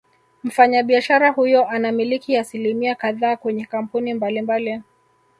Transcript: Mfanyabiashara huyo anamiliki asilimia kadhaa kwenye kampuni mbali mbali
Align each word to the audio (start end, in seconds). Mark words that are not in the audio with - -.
Mfanyabiashara 0.43 1.29
huyo 1.31 1.67
anamiliki 1.67 2.37
asilimia 2.37 2.95
kadhaa 2.95 3.35
kwenye 3.35 3.65
kampuni 3.65 4.13
mbali 4.13 4.41
mbali 4.41 4.81